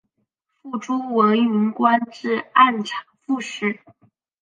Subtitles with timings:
[0.63, 3.79] 父朱文云官至按察副使。